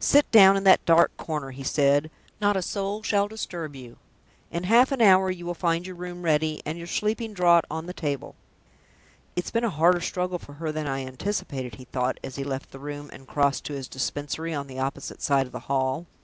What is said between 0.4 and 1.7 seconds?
in that dark corner," he